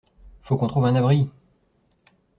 Faut 0.41 0.57
qu’on 0.57 0.65
trouve 0.65 0.85
un 0.87 0.95
abri! 0.95 1.29